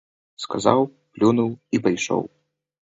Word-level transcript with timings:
Сказаў, 0.45 0.79
плюнуў 1.13 1.49
і 1.77 1.85
пайшоў. 1.87 2.29